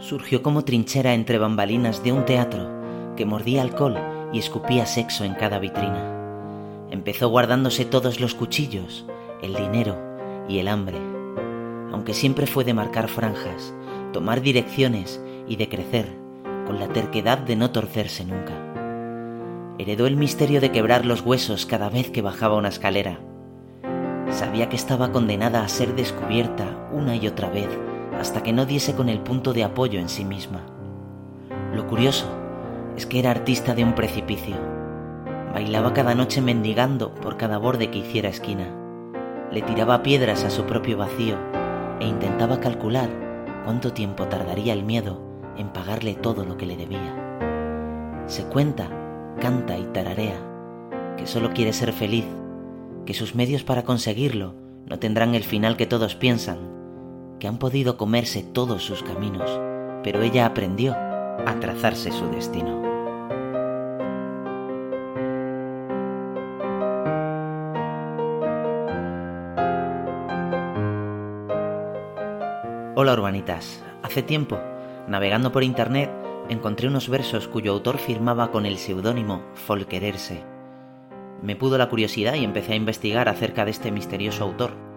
Surgió 0.00 0.42
como 0.42 0.64
trinchera 0.64 1.12
entre 1.12 1.36
bambalinas 1.36 2.02
de 2.02 2.12
un 2.12 2.24
teatro 2.24 3.14
que 3.16 3.26
mordía 3.26 3.60
alcohol 3.60 3.98
y 4.32 4.38
escupía 4.38 4.86
sexo 4.86 5.24
en 5.24 5.34
cada 5.34 5.58
vitrina. 5.58 6.86
Empezó 6.90 7.28
guardándose 7.28 7.84
todos 7.84 8.18
los 8.18 8.34
cuchillos, 8.34 9.04
el 9.42 9.54
dinero 9.54 9.98
y 10.48 10.58
el 10.58 10.68
hambre, 10.68 10.96
aunque 11.92 12.14
siempre 12.14 12.46
fue 12.46 12.64
de 12.64 12.72
marcar 12.72 13.08
franjas, 13.08 13.74
tomar 14.14 14.40
direcciones 14.40 15.22
y 15.46 15.56
de 15.56 15.68
crecer, 15.68 16.06
con 16.66 16.80
la 16.80 16.88
terquedad 16.88 17.36
de 17.36 17.56
no 17.56 17.70
torcerse 17.70 18.24
nunca. 18.24 18.54
Heredó 19.78 20.06
el 20.06 20.16
misterio 20.16 20.62
de 20.62 20.72
quebrar 20.72 21.04
los 21.04 21.20
huesos 21.20 21.66
cada 21.66 21.90
vez 21.90 22.10
que 22.10 22.22
bajaba 22.22 22.56
una 22.56 22.68
escalera. 22.68 23.20
Sabía 24.30 24.70
que 24.70 24.76
estaba 24.76 25.12
condenada 25.12 25.62
a 25.62 25.68
ser 25.68 25.94
descubierta 25.94 26.88
una 26.90 27.16
y 27.16 27.26
otra 27.26 27.50
vez 27.50 27.68
hasta 28.20 28.42
que 28.42 28.52
no 28.52 28.66
diese 28.66 28.94
con 28.94 29.08
el 29.08 29.20
punto 29.20 29.54
de 29.54 29.64
apoyo 29.64 29.98
en 29.98 30.10
sí 30.10 30.26
misma. 30.26 30.60
Lo 31.74 31.86
curioso 31.86 32.26
es 32.94 33.06
que 33.06 33.18
era 33.18 33.30
artista 33.30 33.74
de 33.74 33.82
un 33.82 33.94
precipicio. 33.94 34.56
Bailaba 35.54 35.94
cada 35.94 36.14
noche 36.14 36.42
mendigando 36.42 37.14
por 37.14 37.38
cada 37.38 37.56
borde 37.56 37.90
que 37.90 37.98
hiciera 37.98 38.28
esquina. 38.28 38.76
Le 39.50 39.62
tiraba 39.62 40.02
piedras 40.02 40.44
a 40.44 40.50
su 40.50 40.64
propio 40.64 40.98
vacío 40.98 41.36
e 41.98 42.06
intentaba 42.06 42.60
calcular 42.60 43.08
cuánto 43.64 43.94
tiempo 43.94 44.26
tardaría 44.26 44.74
el 44.74 44.84
miedo 44.84 45.20
en 45.56 45.70
pagarle 45.70 46.14
todo 46.14 46.44
lo 46.44 46.58
que 46.58 46.66
le 46.66 46.76
debía. 46.76 47.40
Se 48.26 48.44
cuenta, 48.44 48.90
canta 49.40 49.78
y 49.78 49.84
tararea 49.84 50.46
que 51.16 51.26
solo 51.26 51.52
quiere 51.52 51.72
ser 51.72 51.92
feliz, 51.92 52.26
que 53.06 53.14
sus 53.14 53.34
medios 53.34 53.64
para 53.64 53.84
conseguirlo 53.84 54.54
no 54.86 54.98
tendrán 54.98 55.34
el 55.34 55.44
final 55.44 55.76
que 55.76 55.86
todos 55.86 56.16
piensan, 56.16 56.79
que 57.40 57.48
han 57.48 57.58
podido 57.58 57.96
comerse 57.96 58.44
todos 58.44 58.84
sus 58.84 59.02
caminos, 59.02 59.50
pero 60.04 60.22
ella 60.22 60.46
aprendió 60.46 60.94
a 60.94 61.56
trazarse 61.58 62.12
su 62.12 62.28
destino. 62.28 62.78
Hola 72.94 73.14
urbanitas, 73.14 73.82
hace 74.02 74.22
tiempo, 74.22 74.60
navegando 75.08 75.50
por 75.50 75.64
internet, 75.64 76.10
encontré 76.50 76.86
unos 76.86 77.08
versos 77.08 77.48
cuyo 77.48 77.72
autor 77.72 77.96
firmaba 77.96 78.50
con 78.50 78.66
el 78.66 78.76
seudónimo 78.76 79.42
Folquererse. 79.54 80.44
Me 81.42 81.56
pudo 81.56 81.78
la 81.78 81.88
curiosidad 81.88 82.34
y 82.34 82.44
empecé 82.44 82.74
a 82.74 82.76
investigar 82.76 83.30
acerca 83.30 83.64
de 83.64 83.70
este 83.70 83.90
misterioso 83.90 84.44
autor. 84.44 84.89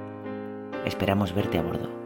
Esperamos 0.87 1.35
verte 1.35 1.59
a 1.59 1.63
bordo. 1.63 2.06